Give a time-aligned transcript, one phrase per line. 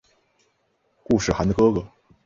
[1.03, 1.87] 固始汗的哥哥。